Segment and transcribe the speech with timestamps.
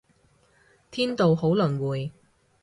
[0.89, 2.11] 天道好輪迴